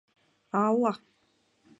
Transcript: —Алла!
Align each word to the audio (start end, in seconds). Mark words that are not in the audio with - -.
—Алла! 0.61 0.93